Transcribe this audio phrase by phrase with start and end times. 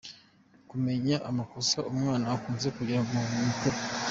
[0.69, 3.77] Kumenya amakosa umwana akunze kugira mu mikoro.